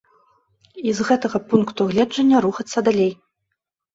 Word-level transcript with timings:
І 0.91 0.93
з 0.99 1.05
гэтага 1.09 1.41
пункту 1.51 1.87
гледжання 1.91 2.37
рухацца 2.45 2.85
далей. 2.87 3.13